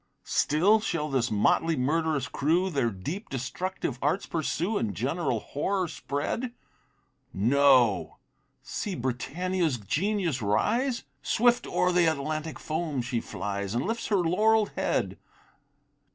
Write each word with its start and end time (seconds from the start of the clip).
Still 0.25 0.79
shall 0.79 1.11
this 1.11 1.29
motley, 1.29 1.75
murderous 1.75 2.27
crew 2.27 2.71
Their 2.71 2.89
deep, 2.89 3.29
destructive 3.29 3.99
arts 4.01 4.25
pursue, 4.25 4.79
And 4.79 4.95
general 4.95 5.39
horror 5.39 5.87
spread? 5.87 6.53
No 7.31 8.17
see 8.63 8.95
Britannia's 8.95 9.77
genius 9.77 10.41
rise! 10.41 11.03
Swift 11.21 11.67
o'er 11.67 11.91
the 11.91 12.07
Atlantic 12.07 12.57
foam 12.57 13.03
she 13.03 13.19
flies 13.21 13.75
And 13.75 13.85
lifts 13.85 14.07
her 14.07 14.23
laurell'd 14.23 14.69
head! 14.69 15.19